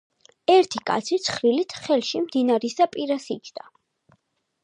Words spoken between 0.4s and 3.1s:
ერთი კაცი ცხრილით ხელში მდინარისა